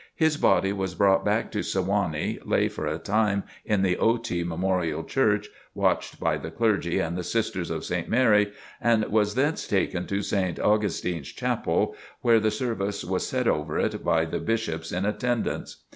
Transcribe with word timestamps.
His 0.15 0.35
body 0.35 0.73
was 0.73 0.95
brought 0.95 1.23
back 1.23 1.51
to 1.51 1.59
Sewanee, 1.61 2.39
lay 2.43 2.67
for 2.69 2.87
a 2.87 2.97
time 2.97 3.43
in 3.63 3.83
the 3.83 3.97
Otey 3.97 4.43
Memorial 4.43 5.03
Church, 5.03 5.47
watched 5.75 6.19
by 6.19 6.37
the 6.37 6.49
clergy 6.49 6.97
and 6.97 7.15
the 7.15 7.21
Sisters 7.23 7.69
of 7.69 7.85
St. 7.85 8.09
Mary, 8.09 8.51
and 8.81 9.05
was 9.11 9.35
thence 9.35 9.67
taken 9.67 10.07
to 10.07 10.23
St. 10.23 10.59
Augustine's 10.59 11.27
Chapel, 11.31 11.95
where 12.21 12.39
the 12.39 12.49
service 12.49 13.05
was 13.05 13.27
said 13.27 13.47
over 13.47 13.77
it 13.77 14.03
by 14.03 14.25
the 14.25 14.39
Bishops 14.39 14.91
in 14.91 15.05
attendance. 15.05 15.83